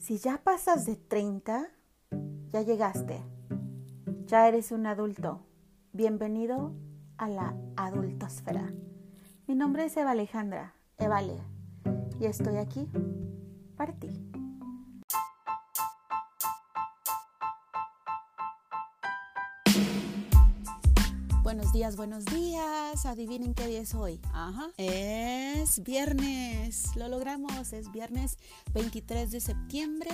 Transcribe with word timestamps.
Si 0.00 0.16
ya 0.16 0.38
pasas 0.42 0.86
de 0.86 0.96
30, 0.96 1.68
ya 2.52 2.62
llegaste. 2.62 3.22
Ya 4.24 4.48
eres 4.48 4.72
un 4.72 4.86
adulto. 4.86 5.42
Bienvenido 5.92 6.72
a 7.18 7.28
la 7.28 7.54
adultosfera. 7.76 8.72
Mi 9.46 9.54
nombre 9.54 9.84
es 9.84 9.96
Eva 9.98 10.12
Alejandra, 10.12 10.74
Evale, 10.96 11.36
y 12.18 12.24
estoy 12.24 12.56
aquí 12.56 12.88
para 13.76 13.92
ti. 13.92 14.29
Buenos 21.50 21.72
días, 21.72 21.96
buenos 21.96 22.24
días. 22.26 23.04
Adivinen 23.06 23.54
qué 23.54 23.66
día 23.66 23.80
es 23.80 23.92
hoy. 23.96 24.20
Ajá. 24.32 24.68
Es 24.76 25.82
viernes. 25.82 26.94
Lo 26.94 27.08
logramos. 27.08 27.72
Es 27.72 27.90
viernes 27.90 28.38
23 28.72 29.32
de 29.32 29.40
septiembre 29.40 30.10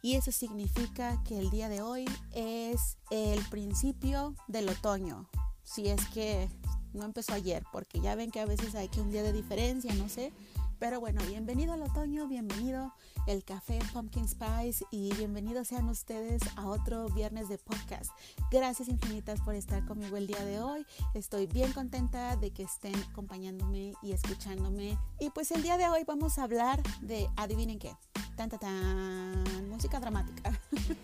y 0.00 0.14
eso 0.14 0.30
significa 0.30 1.20
que 1.24 1.40
el 1.40 1.50
día 1.50 1.68
de 1.68 1.82
hoy 1.82 2.04
es 2.30 2.98
el 3.10 3.44
principio 3.46 4.36
del 4.46 4.68
otoño. 4.68 5.28
Si 5.64 5.88
es 5.88 6.06
que 6.10 6.48
no 6.92 7.04
empezó 7.04 7.32
ayer, 7.32 7.64
porque 7.72 7.98
ya 7.98 8.14
ven 8.14 8.30
que 8.30 8.38
a 8.38 8.46
veces 8.46 8.76
hay 8.76 8.88
que 8.88 9.00
un 9.00 9.10
día 9.10 9.24
de 9.24 9.32
diferencia, 9.32 9.92
no 9.94 10.08
sé. 10.08 10.32
Pero 10.78 11.00
bueno, 11.00 11.20
bienvenido 11.26 11.72
al 11.72 11.82
otoño, 11.82 12.28
bienvenido 12.28 12.92
el 13.26 13.42
café 13.44 13.78
Pumpkin 13.92 14.28
Spice 14.28 14.84
y 14.90 15.12
bienvenidos 15.14 15.68
sean 15.68 15.88
ustedes 15.88 16.40
a 16.56 16.66
otro 16.66 17.08
viernes 17.08 17.48
de 17.48 17.58
podcast. 17.58 18.10
Gracias 18.50 18.88
infinitas 18.88 19.40
por 19.40 19.54
estar 19.54 19.84
conmigo 19.84 20.16
el 20.16 20.28
día 20.28 20.44
de 20.44 20.60
hoy. 20.60 20.86
Estoy 21.14 21.46
bien 21.46 21.72
contenta 21.72 22.36
de 22.36 22.52
que 22.52 22.62
estén 22.62 22.94
acompañándome 23.10 23.94
y 24.00 24.12
escuchándome. 24.12 24.96
Y 25.18 25.30
pues 25.30 25.50
el 25.50 25.62
día 25.62 25.76
de 25.76 25.88
hoy 25.88 26.04
vamos 26.04 26.38
a 26.38 26.44
hablar 26.44 26.80
de, 27.00 27.28
adivinen 27.36 27.78
qué, 27.78 27.96
tan, 28.36 28.48
tan, 28.48 28.60
tan 28.60 29.68
música 29.68 29.98
dramática. 29.98 30.52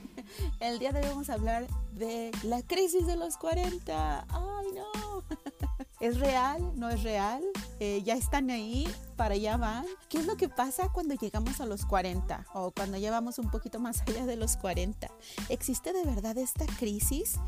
el 0.61 0.79
día 0.79 0.92
de 0.92 1.01
hoy 1.01 1.09
vamos 1.09 1.29
a 1.29 1.34
hablar 1.34 1.67
de 1.92 2.31
la 2.45 2.62
crisis 2.62 3.07
de 3.07 3.17
los 3.17 3.36
40. 3.36 4.27
¡Ay 4.29 4.67
no! 4.75 5.25
¿Es 6.03 6.19
real? 6.19 6.72
¿No 6.75 6.91
es 6.91 7.05
real? 7.05 7.41
Eh, 7.78 8.03
¿Ya 8.03 8.14
están 8.14 8.50
ahí? 8.50 8.89
¿Para 9.14 9.34
allá 9.34 9.56
van? 9.56 9.86
¿Qué 10.08 10.19
es 10.19 10.27
lo 10.27 10.36
que 10.36 10.48
pasa 10.48 10.89
cuando 10.92 11.14
llegamos 11.14 11.61
a 11.61 11.67
los 11.67 11.86
40 11.86 12.45
o 12.55 12.72
cuando 12.72 12.98
llevamos 12.98 13.39
un 13.39 13.48
poquito 13.53 13.78
más 13.78 14.03
allá 14.08 14.27
de 14.27 14.34
los 14.34 14.56
40? 14.56 15.08
¿Existe 15.48 15.92
de 15.92 16.03
verdad 16.03 16.36
esta 16.39 16.67
crisis? 16.67 17.39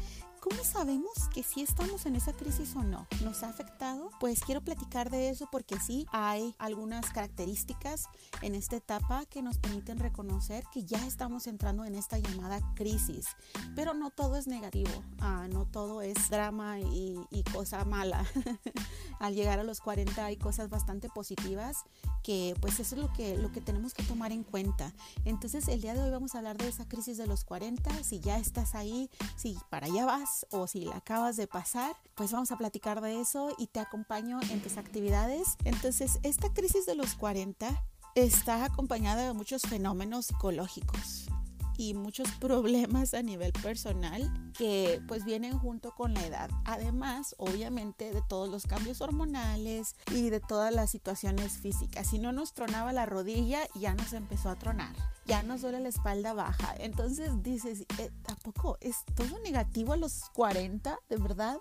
¿Cómo 0.45 0.63
sabemos 0.63 1.31
que 1.33 1.43
si 1.43 1.63
estamos 1.63 2.05
en 2.05 2.17
esa 2.17 2.35
crisis 2.35 2.77
o 2.77 2.83
no? 2.83 3.07
¿Nos 3.23 3.43
ha 3.43 3.49
afectado? 3.49 4.11
Pues 4.21 4.41
quiero 4.41 4.61
platicar 4.61 5.09
de 5.09 5.31
eso 5.31 5.49
porque 5.51 5.81
sí 5.81 6.07
hay 6.13 6.55
algunas 6.59 7.09
características 7.13 8.11
en 8.43 8.55
esta 8.55 8.77
etapa 8.77 9.25
que 9.25 9.41
nos 9.41 9.57
permiten 9.57 9.99
reconocer 9.99 10.63
que 10.71 10.85
ya 10.85 11.07
estamos 11.07 11.47
entrando 11.47 11.87
en 11.87 11.95
esta 11.95 12.19
llamada 12.19 12.61
crisis. 12.75 13.29
Pero 13.75 13.95
no 13.95 14.11
todo 14.11 14.37
es 14.37 14.47
negativo, 14.47 14.91
ah, 15.19 15.49
no 15.51 15.65
todo 15.65 16.03
es 16.03 16.29
drama 16.29 16.79
y, 16.79 17.19
y 17.31 17.43
cosa 17.45 17.83
mala. 17.87 18.27
Al 19.21 19.35
llegar 19.35 19.61
a 19.61 19.65
los 19.65 19.81
40 19.81 20.27
hay 20.27 20.37
cosas 20.37 20.69
bastante 20.69 21.09
positivas 21.09 21.85
que 22.23 22.55
pues 22.61 22.81
eso 22.81 22.97
es 22.97 23.01
lo 23.01 23.13
que, 23.15 23.39
lo 23.39 23.51
que 23.51 23.63
tenemos 23.63 23.95
que 23.95 24.03
tomar 24.03 24.31
en 24.31 24.45
cuenta. 24.45 24.93
Entonces 25.25 25.69
el 25.69 25.81
día 25.81 25.95
de 25.95 26.03
hoy 26.03 26.11
vamos 26.11 26.35
a 26.35 26.39
hablar 26.39 26.59
de 26.59 26.69
esa 26.69 26.87
crisis 26.87 27.17
de 27.17 27.27
los 27.27 27.45
40, 27.45 28.05
si 28.05 28.21
ya 28.21 28.39
estás 28.39 28.75
ahí, 28.75 29.09
si 29.37 29.57
para 29.71 29.87
allá 29.87 30.05
vas 30.05 30.34
o 30.51 30.67
si 30.67 30.85
la 30.85 30.97
acabas 30.97 31.37
de 31.37 31.47
pasar, 31.47 31.97
pues 32.15 32.33
vamos 32.33 32.51
a 32.53 32.59
platicar 32.59 33.01
de 33.01 33.21
eso 33.21 33.55
y 33.59 33.67
te 33.67 33.81
acompaño 33.81 34.41
en 34.51 34.61
tus 34.61 34.77
actividades. 34.77 35.57
Entonces, 35.65 36.19
esta 36.23 36.53
crisis 36.53 36.87
de 36.87 36.95
los 36.95 37.15
40 37.15 37.69
está 38.15 38.65
acompañada 38.65 39.27
de 39.27 39.33
muchos 39.33 39.63
fenómenos 39.63 40.27
psicológicos 40.27 41.29
y 41.77 41.95
muchos 41.95 42.31
problemas 42.41 43.15
a 43.15 43.23
nivel 43.23 43.53
personal 43.53 44.33
que 44.57 45.03
pues 45.09 45.25
vienen 45.25 45.59
junto 45.59 45.93
con 45.93 46.15
la 46.15 46.25
edad. 46.27 46.51
Además, 46.65 47.35
obviamente, 47.39 48.13
de 48.13 48.23
todos 48.29 48.49
los 48.49 48.67
cambios 48.67 49.01
hormonales 49.01 49.97
y 50.11 50.31
de 50.31 50.41
todas 50.41 50.73
las 50.73 50.91
situaciones 50.91 51.59
físicas. 51.59 52.09
Si 52.09 52.19
no 52.19 52.33
nos 52.33 52.53
tronaba 52.53 52.93
la 52.93 53.07
rodilla, 53.07 53.61
ya 53.75 53.95
nos 53.95 54.13
empezó 54.13 54.51
a 54.51 54.57
tronar. 54.57 54.95
Ya 55.27 55.43
nos 55.43 55.63
duele 55.63 55.81
la 55.81 55.89
espalda 55.89 56.33
baja. 56.33 56.75
Entonces 56.79 57.31
dices, 57.43 57.87
eh, 57.99 58.11
¿tampoco 58.23 58.79
es 58.81 59.05
todo 59.15 59.39
negativo 59.41 59.93
a 59.93 59.97
los 59.97 60.31
40? 60.35 60.99
¿De 61.09 61.17
verdad? 61.17 61.59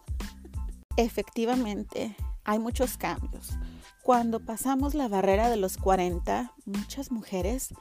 Efectivamente, 0.98 2.16
hay 2.44 2.60
muchos 2.60 2.98
cambios. 2.98 3.52
Cuando 4.04 4.42
pasamos 4.42 4.96
la 4.96 5.08
barrera 5.08 5.50
de 5.50 5.56
los 5.56 5.78
40, 5.78 6.54
muchas 6.66 7.10
mujeres 7.10 7.74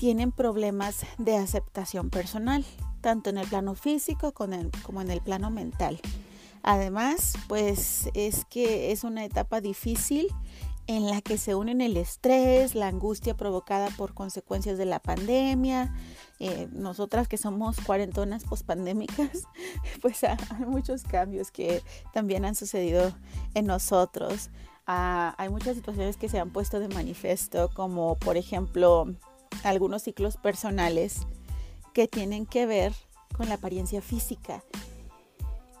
tienen 0.00 0.32
problemas 0.32 1.04
de 1.18 1.36
aceptación 1.36 2.08
personal, 2.08 2.64
tanto 3.02 3.28
en 3.28 3.36
el 3.36 3.46
plano 3.46 3.74
físico 3.74 4.32
como 4.32 5.02
en 5.02 5.10
el 5.10 5.20
plano 5.20 5.50
mental. 5.50 6.00
Además, 6.62 7.34
pues 7.48 8.08
es 8.14 8.46
que 8.46 8.92
es 8.92 9.04
una 9.04 9.26
etapa 9.26 9.60
difícil 9.60 10.28
en 10.86 11.06
la 11.06 11.20
que 11.20 11.36
se 11.36 11.54
unen 11.54 11.82
el 11.82 11.98
estrés, 11.98 12.74
la 12.74 12.88
angustia 12.88 13.36
provocada 13.36 13.90
por 13.90 14.14
consecuencias 14.14 14.78
de 14.78 14.86
la 14.86 15.00
pandemia. 15.00 15.94
Eh, 16.38 16.68
nosotras 16.72 17.28
que 17.28 17.36
somos 17.36 17.78
cuarentonas 17.80 18.44
pospandémicas, 18.44 19.42
pues 20.00 20.24
hay 20.24 20.38
muchos 20.66 21.02
cambios 21.02 21.50
que 21.50 21.82
también 22.14 22.46
han 22.46 22.54
sucedido 22.54 23.12
en 23.52 23.66
nosotros. 23.66 24.48
Ah, 24.86 25.34
hay 25.36 25.50
muchas 25.50 25.76
situaciones 25.76 26.16
que 26.16 26.30
se 26.30 26.38
han 26.38 26.48
puesto 26.48 26.80
de 26.80 26.88
manifiesto, 26.88 27.68
como 27.74 28.16
por 28.16 28.38
ejemplo 28.38 29.14
algunos 29.62 30.02
ciclos 30.02 30.36
personales 30.36 31.26
que 31.92 32.08
tienen 32.08 32.46
que 32.46 32.66
ver 32.66 32.92
con 33.36 33.48
la 33.48 33.54
apariencia 33.54 34.02
física. 34.02 34.62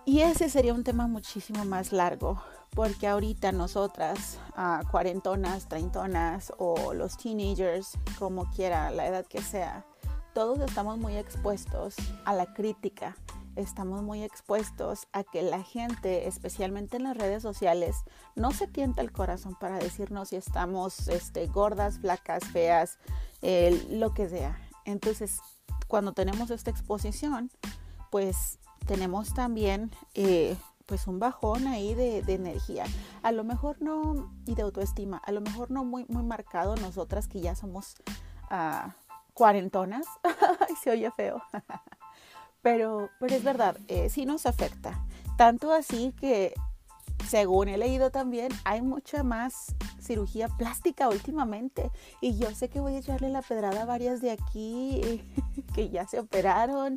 Y 0.04 0.20
ese 0.20 0.48
sería 0.48 0.74
un 0.74 0.84
tema 0.84 1.06
muchísimo 1.06 1.64
más 1.64 1.92
largo, 1.92 2.42
porque 2.74 3.06
ahorita 3.06 3.52
nosotras, 3.52 4.38
cuarentonas, 4.90 5.68
treintonas 5.68 6.52
o 6.58 6.94
los 6.94 7.16
teenagers, 7.16 7.92
como 8.18 8.50
quiera, 8.50 8.90
la 8.90 9.06
edad 9.06 9.26
que 9.26 9.42
sea, 9.42 9.84
todos 10.34 10.60
estamos 10.60 10.98
muy 10.98 11.16
expuestos 11.16 11.96
a 12.24 12.32
la 12.34 12.52
crítica, 12.54 13.16
estamos 13.56 14.02
muy 14.02 14.22
expuestos 14.22 15.08
a 15.12 15.24
que 15.24 15.42
la 15.42 15.62
gente, 15.62 16.28
especialmente 16.28 16.96
en 16.96 17.04
las 17.04 17.16
redes 17.16 17.42
sociales, 17.42 17.96
no 18.36 18.50
se 18.52 18.66
tienta 18.66 19.02
el 19.02 19.12
corazón 19.12 19.56
para 19.58 19.78
decirnos 19.78 20.30
si 20.30 20.36
estamos 20.36 21.08
este, 21.08 21.46
gordas, 21.46 21.98
flacas, 21.98 22.44
feas, 22.44 22.98
lo 23.90 24.14
que 24.14 24.28
sea. 24.28 24.58
Entonces, 24.84 25.40
cuando 25.88 26.12
tenemos 26.12 26.50
esta 26.50 26.70
exposición, 26.70 27.50
pues 28.10 28.58
tenemos 28.86 29.34
también 29.34 29.90
eh, 30.14 30.56
pues 30.86 31.06
un 31.06 31.18
bajón 31.20 31.66
ahí 31.68 31.94
de, 31.94 32.18
energía. 32.26 32.84
A 33.22 33.32
lo 33.32 33.44
mejor 33.44 33.80
no, 33.80 34.32
y 34.46 34.54
de 34.54 34.62
autoestima, 34.62 35.18
a 35.18 35.32
lo 35.32 35.40
mejor 35.40 35.70
no 35.70 35.84
muy, 35.84 36.04
muy 36.08 36.24
marcado 36.24 36.74
nosotras 36.76 37.28
que 37.28 37.40
ya 37.40 37.54
somos 37.54 37.94
uh, 38.50 38.90
cuarentonas. 39.34 40.06
Se 40.82 40.90
oye 40.90 41.10
feo. 41.12 41.40
pero, 42.62 43.10
pero 43.18 43.34
es 43.34 43.44
verdad, 43.44 43.76
eh, 43.88 44.08
sí 44.10 44.26
nos 44.26 44.46
afecta. 44.46 45.04
Tanto 45.36 45.72
así 45.72 46.12
que 46.20 46.54
según 47.28 47.68
he 47.68 47.78
leído 47.78 48.10
también, 48.10 48.50
hay 48.64 48.82
mucha 48.82 49.22
más 49.22 49.74
cirugía 50.00 50.48
plástica 50.48 51.08
últimamente. 51.08 51.90
Y 52.20 52.38
yo 52.38 52.50
sé 52.54 52.68
que 52.68 52.80
voy 52.80 52.94
a 52.94 52.98
echarle 52.98 53.28
la 53.28 53.42
pedrada 53.42 53.82
a 53.82 53.86
varias 53.86 54.20
de 54.20 54.32
aquí 54.32 55.22
que 55.74 55.90
ya 55.90 56.06
se 56.06 56.18
operaron, 56.18 56.96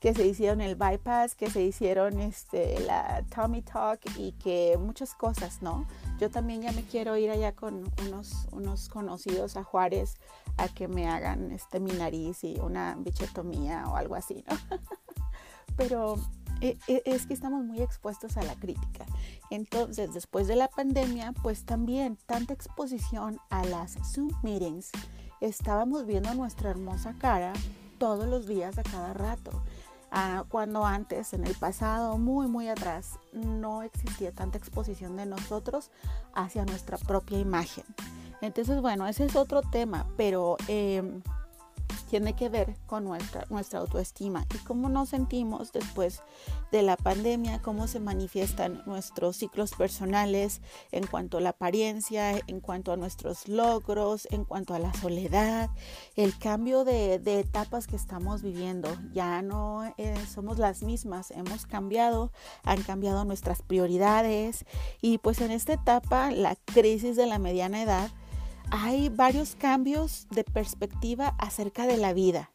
que 0.00 0.14
se 0.14 0.26
hicieron 0.26 0.60
el 0.60 0.74
bypass, 0.74 1.34
que 1.34 1.50
se 1.50 1.62
hicieron 1.62 2.20
este, 2.20 2.80
la 2.80 3.24
tummy 3.34 3.62
talk 3.62 4.00
y 4.16 4.32
que 4.32 4.76
muchas 4.78 5.14
cosas, 5.14 5.62
¿no? 5.62 5.86
Yo 6.18 6.30
también 6.30 6.62
ya 6.62 6.72
me 6.72 6.82
quiero 6.82 7.16
ir 7.16 7.30
allá 7.30 7.52
con 7.52 7.90
unos, 8.06 8.48
unos 8.52 8.88
conocidos 8.88 9.56
a 9.56 9.64
Juárez 9.64 10.16
a 10.56 10.68
que 10.68 10.88
me 10.88 11.08
hagan 11.08 11.50
este, 11.52 11.80
mi 11.80 11.92
nariz 11.92 12.44
y 12.44 12.58
una 12.60 12.96
bichetomía 12.96 13.84
o 13.88 13.96
algo 13.96 14.14
así, 14.16 14.44
¿no? 14.48 14.56
Pero 15.82 16.16
e, 16.60 16.78
e, 16.86 17.02
es 17.04 17.26
que 17.26 17.34
estamos 17.34 17.64
muy 17.64 17.82
expuestos 17.82 18.36
a 18.36 18.42
la 18.44 18.54
crítica. 18.54 19.04
Entonces, 19.50 20.14
después 20.14 20.46
de 20.46 20.54
la 20.54 20.68
pandemia, 20.68 21.32
pues 21.42 21.64
también 21.64 22.16
tanta 22.26 22.54
exposición 22.54 23.40
a 23.50 23.64
las 23.64 23.98
Zoom 24.14 24.30
meetings, 24.42 24.92
estábamos 25.40 26.06
viendo 26.06 26.32
nuestra 26.34 26.70
hermosa 26.70 27.14
cara 27.18 27.52
todos 27.98 28.28
los 28.28 28.46
días 28.46 28.78
a 28.78 28.84
cada 28.84 29.12
rato. 29.12 29.50
Ah, 30.12 30.44
cuando 30.48 30.84
antes, 30.84 31.32
en 31.32 31.44
el 31.44 31.54
pasado, 31.56 32.16
muy, 32.16 32.46
muy 32.46 32.68
atrás, 32.68 33.18
no 33.32 33.82
existía 33.82 34.30
tanta 34.30 34.58
exposición 34.58 35.16
de 35.16 35.26
nosotros 35.26 35.90
hacia 36.32 36.64
nuestra 36.64 36.96
propia 36.96 37.40
imagen. 37.40 37.84
Entonces, 38.40 38.80
bueno, 38.80 39.08
ese 39.08 39.24
es 39.24 39.34
otro 39.34 39.62
tema, 39.62 40.06
pero 40.16 40.58
em, 40.68 41.22
tiene 42.12 42.34
que 42.34 42.50
ver 42.50 42.76
con 42.84 43.04
nuestra, 43.04 43.46
nuestra 43.48 43.78
autoestima 43.78 44.44
y 44.54 44.58
cómo 44.58 44.90
nos 44.90 45.08
sentimos 45.08 45.72
después 45.72 46.20
de 46.70 46.82
la 46.82 46.98
pandemia, 46.98 47.62
cómo 47.62 47.86
se 47.86 48.00
manifiestan 48.00 48.82
nuestros 48.84 49.36
ciclos 49.36 49.70
personales 49.72 50.60
en 50.90 51.06
cuanto 51.06 51.38
a 51.38 51.40
la 51.40 51.48
apariencia, 51.48 52.38
en 52.48 52.60
cuanto 52.60 52.92
a 52.92 52.98
nuestros 52.98 53.48
logros, 53.48 54.28
en 54.30 54.44
cuanto 54.44 54.74
a 54.74 54.78
la 54.78 54.92
soledad, 54.92 55.70
el 56.14 56.36
cambio 56.36 56.84
de, 56.84 57.14
etapas 57.14 57.86
que 57.86 57.96
estamos 57.96 58.42
viviendo. 58.42 58.94
Ya 59.14 59.40
no 59.40 59.94
eh, 59.96 60.14
somos 60.30 60.58
las 60.58 60.82
mismas, 60.82 61.30
hemos 61.30 61.64
cambiado, 61.64 62.30
han 62.62 62.82
cambiado 62.82 63.24
nuestras 63.24 63.62
prioridades 63.62 64.66
y 65.00 65.16
pues 65.16 65.40
en 65.40 65.50
esta 65.50 65.72
etapa, 65.72 66.30
la 66.30 66.56
crisis 66.56 67.16
de 67.16 67.24
la 67.24 67.38
mediana 67.38 67.82
edad, 67.82 68.10
hay 68.70 69.08
varios 69.08 69.54
cambios 69.56 70.26
de 70.30 70.44
perspectiva 70.44 71.34
acerca 71.38 71.86
de 71.86 71.96
la 71.96 72.12
vida. 72.12 72.50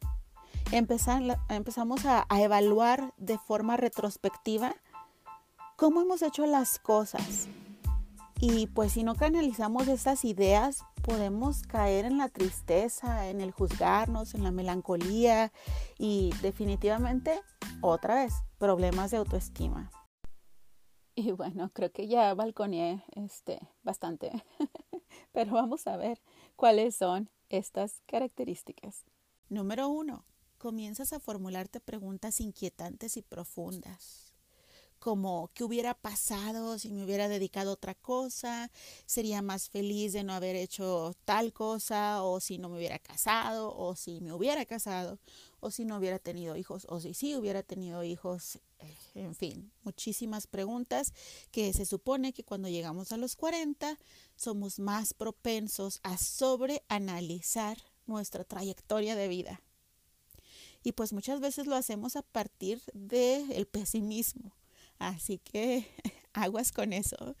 empezamos 0.72 2.04
a, 2.04 2.26
evaluar 2.30 3.14
de 3.16 3.38
forma 3.38 3.76
retrospectiva 3.76 4.74
cómo 5.76 6.02
hemos 6.02 6.22
hecho 6.22 6.46
las 6.46 6.78
cosas. 6.78 7.48
Y 8.40 8.68
pues 8.68 8.92
si 8.92 9.02
no 9.02 9.16
canalizamos 9.16 9.88
esas 9.88 10.24
ideas, 10.24 10.84
podemos 11.02 11.62
caer 11.62 12.04
en 12.04 12.18
la 12.18 12.28
tristeza, 12.28 13.28
en 13.28 13.40
el 13.40 13.50
juzgarnos, 13.50 14.34
en 14.34 14.44
la 14.44 14.52
melancolía 14.52 15.52
y 15.98 16.32
definitivamente, 16.42 17.40
otra 17.80 18.14
vez, 18.16 18.34
problemas 18.58 19.10
de 19.10 19.16
autoestima. 19.16 19.90
Y 21.16 21.32
bueno, 21.32 21.68
creo 21.74 21.90
que 21.90 22.06
ya 22.06 22.32
balconeé 22.34 23.02
este, 23.16 23.58
bastante. 23.82 24.30
Pero 25.32 25.52
vamos 25.52 25.86
a 25.86 25.96
ver 25.96 26.20
cuáles 26.56 26.96
son 26.96 27.30
estas 27.48 28.02
características. 28.06 29.04
Número 29.48 29.88
uno, 29.88 30.24
comienzas 30.58 31.12
a 31.12 31.20
formularte 31.20 31.80
preguntas 31.80 32.40
inquietantes 32.40 33.16
y 33.16 33.22
profundas 33.22 34.28
como 34.98 35.50
qué 35.54 35.64
hubiera 35.64 35.94
pasado 35.94 36.78
si 36.78 36.92
me 36.92 37.04
hubiera 37.04 37.28
dedicado 37.28 37.70
a 37.70 37.74
otra 37.74 37.94
cosa, 37.94 38.70
sería 39.06 39.42
más 39.42 39.70
feliz 39.70 40.12
de 40.12 40.24
no 40.24 40.32
haber 40.32 40.56
hecho 40.56 41.14
tal 41.24 41.52
cosa, 41.52 42.22
o 42.22 42.40
si 42.40 42.58
no 42.58 42.68
me 42.68 42.78
hubiera 42.78 42.98
casado, 42.98 43.74
o 43.76 43.94
si 43.96 44.20
me 44.20 44.32
hubiera 44.32 44.64
casado, 44.66 45.18
o 45.60 45.70
si 45.70 45.84
no 45.84 45.98
hubiera 45.98 46.18
tenido 46.18 46.56
hijos, 46.56 46.86
o 46.88 47.00
si 47.00 47.14
sí 47.14 47.36
hubiera 47.36 47.62
tenido 47.62 48.02
hijos, 48.04 48.58
en 49.14 49.34
fin, 49.34 49.72
muchísimas 49.82 50.46
preguntas 50.46 51.12
que 51.50 51.72
se 51.72 51.84
supone 51.84 52.32
que 52.32 52.44
cuando 52.44 52.68
llegamos 52.68 53.12
a 53.12 53.16
los 53.16 53.36
40 53.36 53.98
somos 54.36 54.78
más 54.78 55.14
propensos 55.14 56.00
a 56.02 56.16
sobreanalizar 56.18 57.78
nuestra 58.06 58.44
trayectoria 58.44 59.16
de 59.16 59.28
vida. 59.28 59.60
Y 60.82 60.92
pues 60.92 61.12
muchas 61.12 61.40
veces 61.40 61.66
lo 61.66 61.74
hacemos 61.74 62.16
a 62.16 62.22
partir 62.22 62.80
del 62.94 63.66
pesimismo. 63.66 64.54
Así 64.98 65.38
que 65.38 65.86
aguas 66.32 66.72
con 66.72 66.92
eso. 66.92 67.36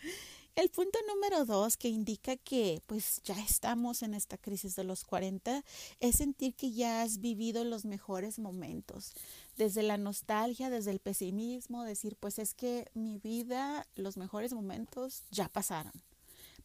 El 0.58 0.70
punto 0.70 0.98
número 1.06 1.44
dos 1.44 1.76
que 1.76 1.88
indica 1.88 2.36
que 2.36 2.82
pues 2.86 3.22
ya 3.22 3.38
estamos 3.38 4.02
en 4.02 4.12
esta 4.12 4.36
crisis 4.36 4.74
de 4.74 4.82
los 4.82 5.04
40 5.04 5.62
es 6.00 6.16
sentir 6.16 6.56
que 6.56 6.72
ya 6.72 7.02
has 7.02 7.20
vivido 7.20 7.62
los 7.62 7.84
mejores 7.84 8.40
momentos. 8.40 9.12
Desde 9.56 9.84
la 9.84 9.98
nostalgia, 9.98 10.68
desde 10.68 10.90
el 10.90 10.98
pesimismo, 10.98 11.84
decir 11.84 12.16
pues 12.18 12.40
es 12.40 12.54
que 12.54 12.90
mi 12.94 13.18
vida, 13.18 13.86
los 13.94 14.16
mejores 14.16 14.52
momentos 14.52 15.22
ya 15.30 15.48
pasaron. 15.48 15.92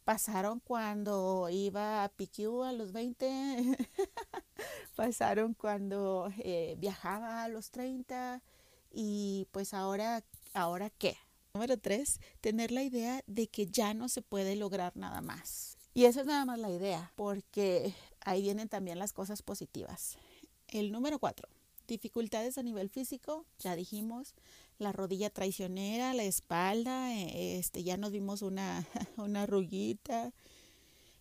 Pasaron 0.02 0.58
cuando 0.58 1.48
iba 1.48 2.02
a 2.02 2.08
PQ 2.08 2.64
a 2.64 2.72
los 2.72 2.90
20, 2.90 3.78
pasaron 4.96 5.54
cuando 5.54 6.32
eh, 6.38 6.74
viajaba 6.80 7.44
a 7.44 7.48
los 7.48 7.70
30 7.70 8.42
y 8.90 9.46
pues 9.52 9.72
ahora, 9.72 10.24
¿ahora 10.52 10.90
qué? 10.90 11.16
Número 11.56 11.78
tres, 11.78 12.20
tener 12.40 12.72
la 12.72 12.82
idea 12.82 13.22
de 13.28 13.46
que 13.46 13.66
ya 13.66 13.94
no 13.94 14.08
se 14.08 14.22
puede 14.22 14.56
lograr 14.56 14.96
nada 14.96 15.20
más. 15.20 15.78
Y 15.94 16.06
eso 16.06 16.20
es 16.20 16.26
nada 16.26 16.44
más 16.44 16.58
la 16.58 16.68
idea, 16.68 17.12
porque 17.14 17.94
ahí 18.22 18.42
vienen 18.42 18.68
también 18.68 18.98
las 18.98 19.12
cosas 19.12 19.40
positivas. 19.40 20.18
El 20.66 20.90
número 20.90 21.20
cuatro, 21.20 21.48
dificultades 21.86 22.58
a 22.58 22.64
nivel 22.64 22.90
físico, 22.90 23.46
ya 23.60 23.76
dijimos, 23.76 24.34
la 24.80 24.90
rodilla 24.90 25.30
traicionera, 25.30 26.12
la 26.12 26.24
espalda, 26.24 27.14
este, 27.14 27.84
ya 27.84 27.96
nos 27.98 28.10
vimos 28.10 28.42
una, 28.42 28.84
una 29.16 29.42
arruguita. 29.44 30.32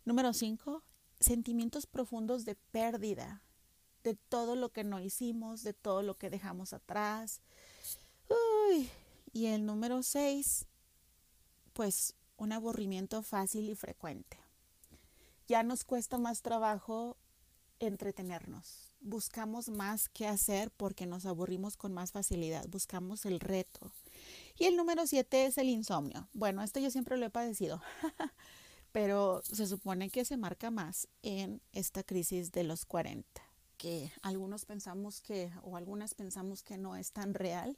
Número 0.03 0.33
cinco, 0.33 0.81
sentimientos 1.19 1.85
profundos 1.85 2.43
de 2.43 2.55
pérdida, 2.55 3.43
de 4.03 4.15
todo 4.15 4.55
lo 4.55 4.69
que 4.69 4.83
no 4.83 4.99
hicimos, 4.99 5.61
de 5.61 5.73
todo 5.73 6.01
lo 6.01 6.17
que 6.17 6.31
dejamos 6.31 6.73
atrás. 6.73 7.39
Uy, 8.29 8.89
y 9.33 9.47
el 9.47 9.65
número 9.65 10.03
seis, 10.03 10.67
pues 11.73 12.15
un 12.37 12.51
aburrimiento 12.51 13.23
fácil 13.23 13.69
y 13.69 13.75
frecuente. 13.75 14.37
Ya 15.47 15.63
nos 15.63 15.83
cuesta 15.83 16.17
más 16.17 16.41
trabajo 16.41 17.17
entretenernos. 17.79 18.95
Buscamos 19.01 19.67
más 19.69 20.07
qué 20.07 20.27
hacer 20.27 20.71
porque 20.71 21.05
nos 21.05 21.25
aburrimos 21.25 21.75
con 21.75 21.93
más 21.93 22.11
facilidad. 22.11 22.65
Buscamos 22.69 23.25
el 23.25 23.39
reto. 23.39 23.91
Y 24.57 24.65
el 24.65 24.77
número 24.77 25.05
siete 25.07 25.45
es 25.45 25.57
el 25.57 25.67
insomnio. 25.67 26.29
Bueno, 26.33 26.63
esto 26.63 26.79
yo 26.79 26.91
siempre 26.91 27.17
lo 27.17 27.25
he 27.25 27.29
padecido, 27.29 27.81
pero 28.91 29.41
se 29.43 29.67
supone 29.67 30.09
que 30.09 30.25
se 30.25 30.37
marca 30.37 30.71
más 30.71 31.07
en 31.23 31.59
esta 31.73 32.03
crisis 32.03 32.51
de 32.51 32.63
los 32.63 32.85
40, 32.85 33.41
que 33.77 34.13
algunos 34.21 34.65
pensamos 34.65 35.19
que, 35.21 35.51
o 35.63 35.75
algunas 35.75 36.13
pensamos 36.13 36.63
que 36.63 36.77
no 36.77 36.95
es 36.95 37.11
tan 37.11 37.33
real 37.33 37.77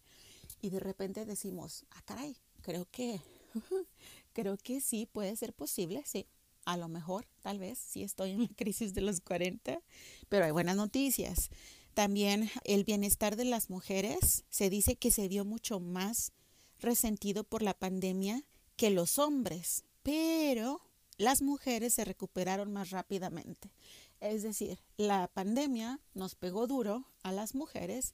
y 0.62 0.69
de 0.69 0.80
repente 0.80 1.25
decimos, 1.25 1.86
ah, 1.92 2.01
caray, 2.06 2.38
creo 2.62 2.86
que, 2.92 3.21
creo 4.33 4.57
que 4.57 4.81
sí 4.81 5.06
puede 5.06 5.36
ser 5.36 5.53
posible, 5.53 6.03
sí. 6.06 6.27
A 6.65 6.77
lo 6.77 6.88
mejor, 6.88 7.27
tal 7.42 7.59
vez, 7.59 7.77
sí 7.77 8.01
estoy 8.01 8.31
en 8.31 8.44
la 8.44 8.50
crisis 8.56 8.94
de 8.94 9.01
los 9.01 9.21
40, 9.21 9.81
pero 10.30 10.45
hay 10.45 10.51
buenas 10.51 10.75
noticias. 10.75 11.50
También 11.94 12.50
el 12.63 12.83
bienestar 12.83 13.36
de 13.36 13.45
las 13.45 13.69
mujeres 13.69 14.44
se 14.50 14.69
dice 14.69 14.95
que 14.95 15.12
se 15.12 15.27
vio 15.27 15.45
mucho 15.45 15.80
más 15.80 16.33
resentido 16.80 17.44
por 17.44 17.62
la 17.62 17.74
pandemia 17.74 18.44
que 18.75 18.89
los 18.89 19.19
hombres, 19.19 19.86
pero 20.03 20.81
las 21.18 21.42
mujeres 21.42 21.94
se 21.94 22.03
recuperaron 22.03 22.74
más 22.74 22.89
rápidamente. 22.89 23.71
Es 24.19 24.44
decir, 24.44 24.80
la 24.97 25.27
pandemia 25.27 26.00
nos 26.13 26.36
pegó 26.36 26.68
duro 26.68 27.06
a 27.24 27.31
las 27.31 27.56
mujeres, 27.56 28.13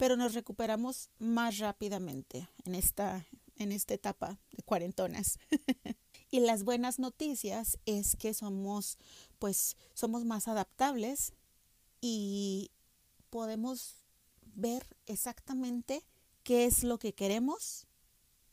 pero 0.00 0.16
nos 0.16 0.32
recuperamos 0.32 1.10
más 1.18 1.58
rápidamente 1.58 2.48
en 2.64 2.74
esta, 2.74 3.26
en 3.56 3.70
esta 3.70 3.92
etapa 3.92 4.38
de 4.50 4.62
cuarentonas. 4.62 5.38
y 6.30 6.40
las 6.40 6.64
buenas 6.64 6.98
noticias 6.98 7.78
es 7.84 8.16
que 8.16 8.32
somos, 8.32 8.96
pues, 9.38 9.76
somos 9.92 10.24
más 10.24 10.48
adaptables 10.48 11.34
y 12.00 12.70
podemos 13.28 13.96
ver 14.54 14.86
exactamente 15.04 16.02
qué 16.44 16.64
es 16.64 16.82
lo 16.82 16.98
que 16.98 17.12
queremos. 17.12 17.86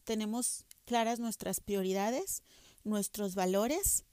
Tenemos 0.03 0.65
claras 0.83 1.21
nuestras 1.21 1.61
prioridades, 1.61 2.43
nuestros 2.83 3.35
valores 3.35 4.03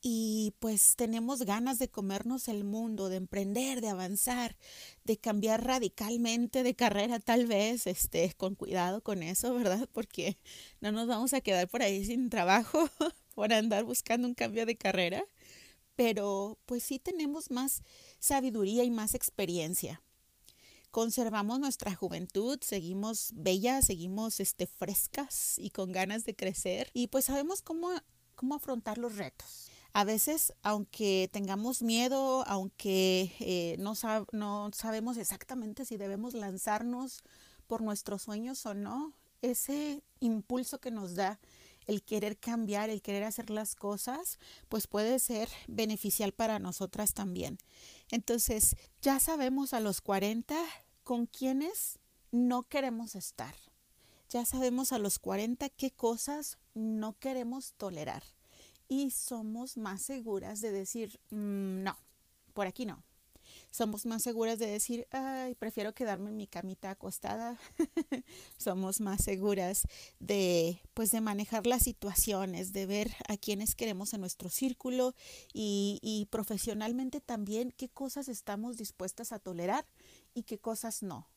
y 0.00 0.54
pues 0.60 0.94
tenemos 0.96 1.42
ganas 1.42 1.78
de 1.78 1.88
comernos 1.88 2.48
el 2.48 2.64
mundo, 2.64 3.08
de 3.08 3.16
emprender, 3.16 3.80
de 3.80 3.88
avanzar, 3.88 4.56
de 5.04 5.16
cambiar 5.18 5.64
radicalmente 5.64 6.62
de 6.62 6.74
carrera 6.76 7.18
tal 7.18 7.46
vez, 7.46 7.86
este, 7.86 8.32
con 8.36 8.54
cuidado 8.54 9.02
con 9.02 9.22
eso, 9.22 9.54
¿verdad? 9.54 9.88
Porque 9.92 10.38
no 10.80 10.92
nos 10.92 11.08
vamos 11.08 11.32
a 11.34 11.40
quedar 11.40 11.68
por 11.68 11.82
ahí 11.82 12.04
sin 12.04 12.30
trabajo 12.30 12.88
por 13.34 13.52
andar 13.52 13.84
buscando 13.84 14.28
un 14.28 14.34
cambio 14.34 14.66
de 14.66 14.76
carrera, 14.76 15.24
pero 15.96 16.58
pues 16.66 16.84
sí 16.84 16.98
tenemos 17.00 17.50
más 17.50 17.82
sabiduría 18.20 18.84
y 18.84 18.90
más 18.90 19.14
experiencia. 19.14 20.02
Conservamos 20.90 21.60
nuestra 21.60 21.94
juventud, 21.94 22.58
seguimos 22.62 23.32
bellas, 23.34 23.86
seguimos 23.86 24.40
este, 24.40 24.66
frescas 24.66 25.58
y 25.58 25.70
con 25.70 25.92
ganas 25.92 26.24
de 26.24 26.34
crecer 26.36 26.90
y 26.94 27.08
pues 27.08 27.26
sabemos 27.26 27.62
cómo, 27.62 27.90
cómo 28.36 28.54
afrontar 28.54 28.96
los 28.96 29.16
retos 29.16 29.67
a 29.92 30.04
veces, 30.04 30.52
aunque 30.62 31.28
tengamos 31.32 31.82
miedo, 31.82 32.44
aunque 32.46 33.32
eh, 33.40 33.76
no, 33.78 33.94
no 34.32 34.70
sabemos 34.72 35.16
exactamente 35.16 35.84
si 35.84 35.96
debemos 35.96 36.34
lanzarnos 36.34 37.22
por 37.66 37.82
nuestros 37.82 38.22
sueños 38.22 38.64
o 38.66 38.74
no, 38.74 39.14
ese 39.42 40.02
impulso 40.20 40.78
que 40.80 40.90
nos 40.90 41.14
da 41.14 41.38
el 41.86 42.02
querer 42.02 42.38
cambiar, 42.38 42.90
el 42.90 43.00
querer 43.00 43.24
hacer 43.24 43.50
las 43.50 43.74
cosas, 43.74 44.38
pues 44.68 44.86
puede 44.86 45.18
ser 45.18 45.48
beneficial 45.66 46.32
para 46.32 46.58
nosotras 46.58 47.14
también. 47.14 47.58
Entonces, 48.10 48.76
ya 49.00 49.18
sabemos 49.20 49.72
a 49.72 49.80
los 49.80 50.00
40 50.02 50.54
con 51.02 51.26
quiénes 51.26 51.98
no 52.30 52.64
queremos 52.64 53.14
estar. 53.14 53.54
Ya 54.28 54.44
sabemos 54.44 54.92
a 54.92 54.98
los 54.98 55.18
40 55.18 55.70
qué 55.70 55.90
cosas 55.90 56.58
no 56.74 57.18
queremos 57.18 57.72
tolerar 57.78 58.22
y 58.88 59.10
somos 59.10 59.76
más 59.76 60.02
seguras 60.02 60.60
de 60.60 60.72
decir, 60.72 61.20
mm, 61.30 61.82
no, 61.82 61.96
por 62.54 62.66
aquí 62.66 62.86
no. 62.86 63.02
somos 63.70 64.06
más 64.06 64.22
seguras 64.22 64.58
de 64.58 64.66
decir, 64.66 65.06
ay, 65.10 65.54
prefiero 65.54 65.94
quedarme 65.94 66.30
en 66.30 66.36
mi 66.36 66.46
camita 66.46 66.90
acostada. 66.90 67.58
somos 68.56 69.00
más 69.00 69.22
seguras 69.22 69.82
de, 70.20 70.80
pues, 70.94 71.10
de 71.10 71.20
manejar 71.20 71.66
las 71.66 71.82
situaciones, 71.82 72.72
de 72.72 72.86
ver 72.86 73.14
a 73.28 73.36
quienes 73.36 73.74
queremos 73.74 74.14
en 74.14 74.20
nuestro 74.20 74.48
círculo 74.48 75.14
y, 75.52 75.98
y 76.02 76.26
profesionalmente 76.26 77.20
también 77.20 77.72
qué 77.76 77.88
cosas 77.88 78.28
estamos 78.28 78.76
dispuestas 78.76 79.32
a 79.32 79.38
tolerar 79.38 79.84
y 80.34 80.42
qué 80.44 80.58
cosas 80.58 81.02
no. 81.02 81.28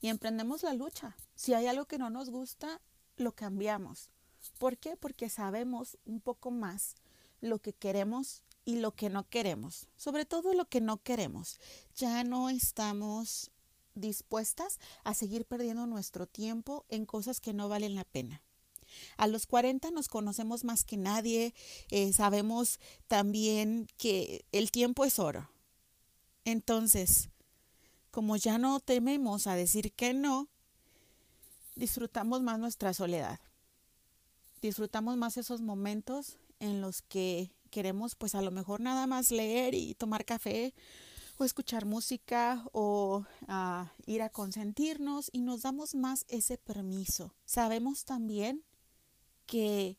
Y 0.00 0.08
emprendemos 0.08 0.64
la 0.64 0.74
lucha. 0.74 1.16
Si 1.36 1.54
hay 1.54 1.66
algo 1.66 1.86
que 1.86 1.98
no 1.98 2.10
nos 2.10 2.30
gusta, 2.30 2.80
lo 3.16 3.32
cambiamos. 3.32 4.10
¿Por 4.58 4.78
qué? 4.78 4.96
Porque 4.96 5.28
sabemos 5.28 5.98
un 6.04 6.20
poco 6.20 6.50
más 6.50 6.94
lo 7.40 7.58
que 7.60 7.72
queremos 7.72 8.42
y 8.64 8.76
lo 8.76 8.94
que 8.94 9.10
no 9.10 9.28
queremos, 9.28 9.88
sobre 9.96 10.24
todo 10.24 10.54
lo 10.54 10.66
que 10.66 10.80
no 10.80 11.02
queremos. 11.02 11.58
Ya 11.96 12.22
no 12.24 12.48
estamos 12.48 13.50
dispuestas 13.94 14.78
a 15.04 15.14
seguir 15.14 15.44
perdiendo 15.44 15.86
nuestro 15.86 16.26
tiempo 16.26 16.84
en 16.88 17.06
cosas 17.06 17.40
que 17.40 17.52
no 17.52 17.68
valen 17.68 17.94
la 17.94 18.04
pena. 18.04 18.42
A 19.16 19.26
los 19.26 19.46
40 19.46 19.90
nos 19.90 20.08
conocemos 20.08 20.64
más 20.64 20.84
que 20.84 20.96
nadie, 20.96 21.54
eh, 21.90 22.12
sabemos 22.12 22.78
también 23.08 23.88
que 23.96 24.44
el 24.52 24.70
tiempo 24.70 25.04
es 25.04 25.18
oro. 25.18 25.50
Entonces, 26.44 27.30
como 28.10 28.36
ya 28.36 28.58
no 28.58 28.80
tememos 28.80 29.46
a 29.46 29.54
decir 29.54 29.92
que 29.92 30.12
no, 30.12 30.48
disfrutamos 31.74 32.42
más 32.42 32.58
nuestra 32.58 32.92
soledad. 32.92 33.40
Disfrutamos 34.62 35.16
más 35.16 35.36
esos 35.36 35.60
momentos 35.60 36.38
en 36.60 36.80
los 36.80 37.02
que 37.02 37.50
queremos 37.70 38.14
pues 38.14 38.36
a 38.36 38.42
lo 38.42 38.52
mejor 38.52 38.80
nada 38.80 39.08
más 39.08 39.32
leer 39.32 39.74
y 39.74 39.94
tomar 39.94 40.24
café 40.24 40.72
o 41.36 41.44
escuchar 41.44 41.84
música 41.84 42.64
o 42.72 43.24
ah, 43.48 43.92
ir 44.06 44.22
a 44.22 44.28
consentirnos 44.28 45.30
y 45.32 45.40
nos 45.40 45.62
damos 45.62 45.96
más 45.96 46.24
ese 46.28 46.58
permiso. 46.58 47.34
Sabemos 47.44 48.04
también 48.04 48.62
que 49.46 49.98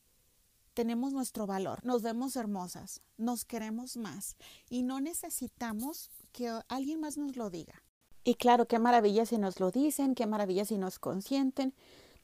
tenemos 0.74 1.12
nuestro 1.12 1.46
valor, 1.46 1.84
nos 1.84 2.02
vemos 2.02 2.38
hermosas, 2.38 3.02
nos 3.18 3.44
queremos 3.44 3.98
más 3.98 4.38
y 4.70 4.84
no 4.84 5.02
necesitamos 5.02 6.10
que 6.32 6.50
alguien 6.70 7.02
más 7.02 7.18
nos 7.18 7.36
lo 7.36 7.50
diga. 7.50 7.84
Y 8.24 8.36
claro, 8.36 8.66
qué 8.66 8.80
maravilla 8.80 9.26
si 9.26 9.38
nos 9.38 9.60
lo 9.60 9.72
dicen, 9.72 10.16
qué 10.16 10.26
maravilla 10.26 10.64
si 10.64 10.78
nos 10.78 10.98
consienten, 10.98 11.74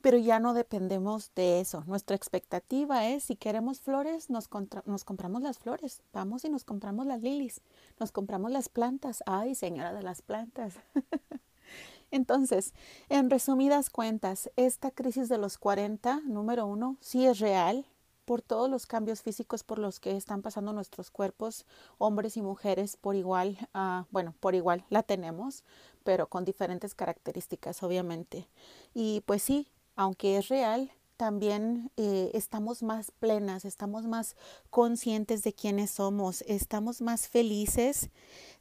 pero 0.01 0.17
ya 0.17 0.39
no 0.39 0.53
dependemos 0.53 1.31
de 1.35 1.59
eso. 1.59 1.83
Nuestra 1.87 2.15
expectativa 2.15 3.07
es, 3.07 3.23
si 3.23 3.35
queremos 3.35 3.81
flores, 3.81 4.29
nos, 4.29 4.49
nos 4.85 5.03
compramos 5.03 5.41
las 5.41 5.57
flores. 5.57 6.01
Vamos 6.13 6.45
y 6.45 6.49
nos 6.49 6.63
compramos 6.63 7.05
las 7.05 7.21
lilies, 7.21 7.61
nos 7.99 8.11
compramos 8.11 8.51
las 8.51 8.69
plantas. 8.69 9.23
Ay, 9.25 9.55
señora 9.55 9.93
de 9.93 10.03
las 10.03 10.21
plantas. 10.21 10.75
Entonces, 12.11 12.73
en 13.09 13.29
resumidas 13.29 13.89
cuentas, 13.89 14.49
esta 14.55 14.91
crisis 14.91 15.29
de 15.29 15.37
los 15.37 15.57
40, 15.57 16.21
número 16.25 16.65
uno, 16.65 16.97
sí 17.01 17.25
es 17.25 17.39
real 17.39 17.85
por 18.25 18.41
todos 18.43 18.69
los 18.69 18.85
cambios 18.85 19.21
físicos 19.23 19.63
por 19.63 19.79
los 19.79 19.99
que 19.99 20.15
están 20.15 20.43
pasando 20.43 20.71
nuestros 20.71 21.09
cuerpos, 21.09 21.65
hombres 21.97 22.37
y 22.37 22.43
mujeres, 22.43 22.95
por 22.95 23.15
igual, 23.15 23.57
uh, 23.73 24.05
bueno, 24.11 24.35
por 24.39 24.53
igual 24.53 24.85
la 24.89 25.01
tenemos, 25.01 25.63
pero 26.03 26.27
con 26.27 26.45
diferentes 26.45 26.93
características, 26.93 27.81
obviamente. 27.81 28.47
Y 28.93 29.21
pues 29.25 29.41
sí, 29.41 29.67
aunque 29.99 30.37
es 30.37 30.47
real, 30.47 30.93
también 31.17 31.91
eh, 31.97 32.31
estamos 32.33 32.83
más 32.83 33.11
plenas, 33.11 33.65
estamos 33.65 34.05
más 34.05 34.37
conscientes 34.69 35.43
de 35.43 35.51
quiénes 35.51 35.91
somos, 35.91 36.41
estamos 36.47 37.01
más 37.01 37.27
felices 37.27 38.09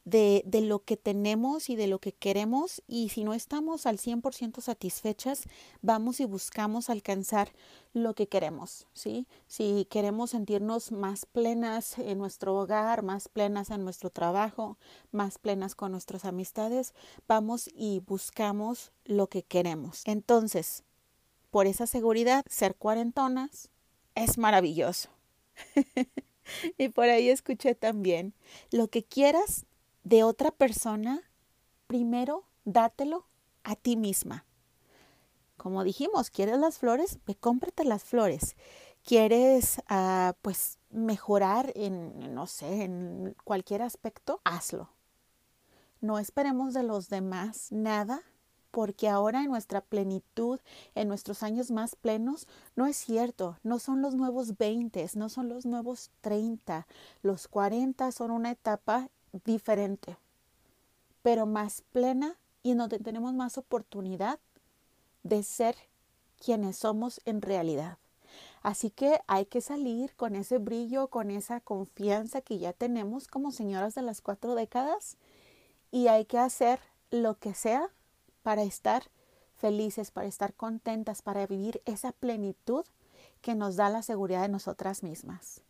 de, 0.04 0.42
de, 0.44 0.62
lo 0.62 0.82
que 0.82 0.96
tenemos 0.96 1.70
y 1.70 1.76
de 1.76 1.86
lo 1.86 2.00
que 2.00 2.10
queremos 2.12 2.82
y 2.88 3.10
si 3.10 3.22
no 3.22 3.34
estamos 3.34 3.86
al 3.86 3.98
100% 3.98 4.60
satisfechas, 4.60 5.44
vamos 5.80 6.18
y 6.18 6.24
buscamos 6.24 6.90
alcanzar 6.90 7.52
lo 7.92 8.14
que 8.14 8.26
queremos, 8.26 8.88
¿sí? 8.92 9.28
Si 9.46 9.86
queremos 9.88 10.30
sentirnos 10.30 10.90
más 10.90 11.24
plenas 11.24 12.00
en 12.00 12.18
nuestro 12.18 12.56
hogar, 12.56 13.04
más 13.04 13.28
plenas 13.28 13.70
en 13.70 13.84
nuestro 13.84 14.10
trabajo, 14.10 14.76
más 15.12 15.38
plenas 15.38 15.76
con 15.76 15.92
nuestras 15.92 16.24
amistades, 16.24 16.94
vamos 17.28 17.70
y 17.72 18.00
buscamos 18.00 18.90
lo 19.04 19.28
que 19.28 19.44
queremos. 19.44 20.02
Entonces, 20.04 20.82
por 21.50 21.66
esa 21.66 21.86
seguridad, 21.86 22.44
ser 22.48 22.74
cuarentonas 22.74 23.70
es 24.14 24.38
maravilloso. 24.38 25.10
y 26.78 26.88
por 26.88 27.08
ahí 27.08 27.28
escuché 27.28 27.74
también, 27.74 28.34
lo 28.70 28.88
que 28.88 29.04
quieras 29.04 29.66
de 30.04 30.24
otra 30.24 30.50
persona, 30.50 31.22
primero 31.86 32.44
dátelo 32.64 33.26
a 33.64 33.76
ti 33.76 33.96
misma. 33.96 34.44
Como 35.56 35.82
dijimos, 35.84 36.30
¿quieres 36.30 36.58
las 36.58 36.78
flores? 36.78 37.18
Ve, 37.26 37.34
cómprate 37.34 37.84
las 37.84 38.04
flores. 38.04 38.56
¿Quieres, 39.04 39.78
uh, 39.90 40.32
pues, 40.42 40.78
mejorar 40.90 41.72
en, 41.74 42.34
no 42.34 42.46
sé, 42.46 42.84
en 42.84 43.34
cualquier 43.44 43.82
aspecto? 43.82 44.40
Hazlo. 44.44 44.90
No 46.00 46.18
esperemos 46.18 46.74
de 46.74 46.84
los 46.84 47.08
demás 47.08 47.72
nada 47.72 48.22
porque 48.70 49.08
ahora 49.08 49.42
en 49.42 49.50
nuestra 49.50 49.80
plenitud, 49.80 50.60
en 50.94 51.08
nuestros 51.08 51.42
años 51.42 51.70
más 51.70 51.96
plenos, 51.96 52.46
no 52.76 52.86
es 52.86 52.96
cierto, 52.96 53.58
no 53.62 53.78
son 53.78 54.02
los 54.02 54.14
nuevos 54.14 54.56
20, 54.58 55.06
no 55.14 55.28
son 55.28 55.48
los 55.48 55.66
nuevos 55.66 56.10
30, 56.20 56.86
los 57.22 57.48
40 57.48 58.12
son 58.12 58.30
una 58.30 58.50
etapa 58.50 59.08
diferente, 59.44 60.16
pero 61.22 61.46
más 61.46 61.82
plena 61.92 62.36
y 62.62 62.74
donde 62.74 62.98
tenemos 62.98 63.34
más 63.34 63.58
oportunidad 63.58 64.38
de 65.22 65.42
ser 65.42 65.76
quienes 66.38 66.76
somos 66.76 67.20
en 67.24 67.42
realidad. 67.42 67.98
Así 68.62 68.90
que 68.90 69.20
hay 69.26 69.46
que 69.46 69.60
salir 69.60 70.14
con 70.16 70.36
ese 70.36 70.58
brillo, 70.58 71.08
con 71.08 71.30
esa 71.30 71.60
confianza 71.60 72.40
que 72.40 72.58
ya 72.58 72.72
tenemos 72.72 73.28
como 73.28 73.52
señoras 73.52 73.94
de 73.94 74.02
las 74.02 74.20
cuatro 74.20 74.54
décadas 74.54 75.16
y 75.90 76.08
hay 76.08 76.24
que 76.24 76.38
hacer 76.38 76.80
lo 77.10 77.38
que 77.38 77.54
sea 77.54 77.90
para 78.48 78.62
estar 78.62 79.02
felices, 79.56 80.10
para 80.10 80.26
estar 80.26 80.54
contentas, 80.54 81.20
para 81.20 81.46
vivir 81.46 81.82
esa 81.84 82.12
plenitud 82.12 82.86
que 83.42 83.54
nos 83.54 83.76
da 83.76 83.90
la 83.90 84.00
seguridad 84.00 84.40
de 84.40 84.48
nosotras 84.48 85.02
mismas. 85.02 85.60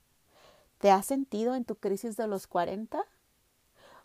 ¿Te 0.79 0.93
has 0.93 1.05
sentido 1.05 1.57
en 1.57 1.65
tu 1.65 1.75
crisis 1.75 2.17
de 2.17 2.29
los 2.29 2.47
40? 2.47 3.05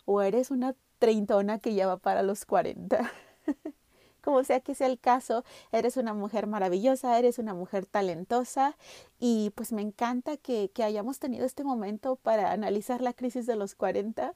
¿O 0.06 0.22
eres 0.22 0.50
una 0.50 0.74
treintona 0.98 1.60
que 1.60 1.72
ya 1.74 1.86
va 1.86 1.98
para 1.98 2.24
los 2.24 2.44
40? 2.46 3.12
Como 4.24 4.42
sea 4.42 4.58
que 4.58 4.74
sea 4.74 4.88
el 4.88 4.98
caso, 4.98 5.44
eres 5.70 5.96
una 5.96 6.12
mujer 6.12 6.48
maravillosa, 6.48 7.16
eres 7.16 7.38
una 7.38 7.54
mujer 7.54 7.86
talentosa 7.86 8.76
y 9.20 9.50
pues 9.50 9.70
me 9.70 9.82
encanta 9.82 10.36
que, 10.36 10.72
que 10.74 10.82
hayamos 10.82 11.20
tenido 11.20 11.46
este 11.46 11.62
momento 11.62 12.16
para 12.16 12.50
analizar 12.50 13.02
la 13.02 13.12
crisis 13.12 13.46
de 13.46 13.54
los 13.54 13.76
40 13.76 14.34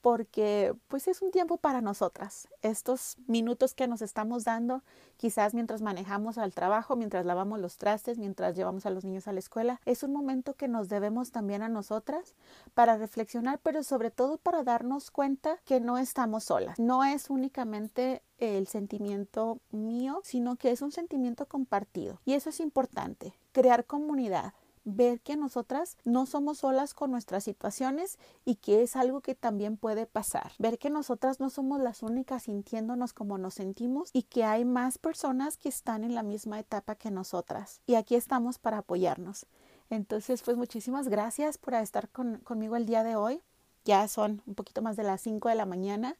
porque 0.00 0.74
pues 0.88 1.08
es 1.08 1.22
un 1.22 1.30
tiempo 1.30 1.56
para 1.56 1.80
nosotras. 1.80 2.48
Estos 2.62 3.16
minutos 3.26 3.74
que 3.74 3.86
nos 3.86 4.02
estamos 4.02 4.44
dando, 4.44 4.82
quizás 5.16 5.54
mientras 5.54 5.82
manejamos 5.82 6.38
al 6.38 6.54
trabajo, 6.54 6.96
mientras 6.96 7.26
lavamos 7.26 7.60
los 7.60 7.76
trastes, 7.76 8.18
mientras 8.18 8.56
llevamos 8.56 8.86
a 8.86 8.90
los 8.90 9.04
niños 9.04 9.28
a 9.28 9.32
la 9.32 9.40
escuela, 9.40 9.80
es 9.84 10.02
un 10.02 10.12
momento 10.12 10.54
que 10.54 10.68
nos 10.68 10.88
debemos 10.88 11.32
también 11.32 11.62
a 11.62 11.68
nosotras 11.68 12.34
para 12.74 12.96
reflexionar, 12.96 13.60
pero 13.62 13.82
sobre 13.82 14.10
todo 14.10 14.38
para 14.38 14.62
darnos 14.62 15.10
cuenta 15.10 15.58
que 15.64 15.80
no 15.80 15.98
estamos 15.98 16.44
solas. 16.44 16.78
No 16.78 17.04
es 17.04 17.30
únicamente 17.30 18.22
el 18.38 18.66
sentimiento 18.66 19.60
mío, 19.70 20.20
sino 20.24 20.56
que 20.56 20.70
es 20.70 20.82
un 20.82 20.92
sentimiento 20.92 21.46
compartido. 21.46 22.20
Y 22.24 22.32
eso 22.32 22.48
es 22.48 22.60
importante, 22.60 23.34
crear 23.52 23.84
comunidad, 23.84 24.54
ver 24.84 25.20
que 25.20 25.36
nosotras 25.36 25.96
no 26.04 26.26
somos 26.26 26.58
solas 26.58 26.94
con 26.94 27.10
nuestras 27.10 27.44
situaciones 27.44 28.18
y 28.44 28.56
que 28.56 28.82
es 28.82 28.96
algo 28.96 29.20
que 29.20 29.34
también 29.34 29.76
puede 29.76 30.06
pasar. 30.06 30.52
Ver 30.58 30.78
que 30.78 30.90
nosotras 30.90 31.40
no 31.40 31.50
somos 31.50 31.80
las 31.80 32.02
únicas 32.02 32.44
sintiéndonos 32.44 33.12
como 33.12 33.38
nos 33.38 33.54
sentimos 33.54 34.10
y 34.12 34.22
que 34.22 34.44
hay 34.44 34.64
más 34.64 34.98
personas 34.98 35.56
que 35.56 35.68
están 35.68 36.04
en 36.04 36.14
la 36.14 36.22
misma 36.22 36.58
etapa 36.58 36.94
que 36.94 37.10
nosotras. 37.10 37.80
Y 37.86 37.94
aquí 37.94 38.14
estamos 38.14 38.58
para 38.58 38.78
apoyarnos. 38.78 39.46
Entonces, 39.90 40.42
pues 40.42 40.56
muchísimas 40.56 41.08
gracias 41.08 41.58
por 41.58 41.74
estar 41.74 42.08
conmigo 42.08 42.76
el 42.76 42.86
día 42.86 43.02
de 43.02 43.16
hoy. 43.16 43.42
Ya 43.84 44.06
son 44.08 44.42
un 44.46 44.54
poquito 44.54 44.82
más 44.82 44.96
de 44.96 45.02
las 45.02 45.20
5 45.22 45.48
de 45.48 45.54
la 45.54 45.66
mañana 45.66 46.16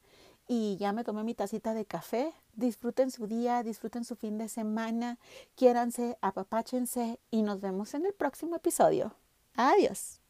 y 0.52 0.76
ya 0.78 0.92
me 0.92 1.04
tomé 1.04 1.22
mi 1.22 1.32
tacita 1.32 1.74
de 1.74 1.86
café. 1.86 2.32
Disfruten 2.54 3.12
su 3.12 3.28
día, 3.28 3.62
disfruten 3.62 4.04
su 4.04 4.16
fin 4.16 4.36
de 4.36 4.48
semana, 4.48 5.16
quiéranse, 5.54 6.18
apapáchense 6.22 7.20
y 7.30 7.42
nos 7.42 7.60
vemos 7.60 7.94
en 7.94 8.04
el 8.04 8.12
próximo 8.12 8.56
episodio. 8.56 9.14
Adiós. 9.54 10.20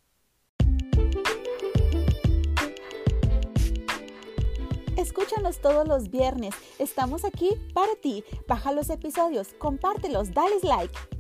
Escúchanos 4.99 5.63
todos 5.63 5.89
los 5.89 6.11
viernes. 6.11 6.55
Estamos 6.79 7.25
aquí 7.25 7.53
para 7.73 7.97
ti. 8.03 8.23
Baja 8.47 8.73
los 8.73 8.91
episodios, 8.91 9.55
compártelos, 9.55 10.35
dale 10.35 10.57
like. 10.63 11.20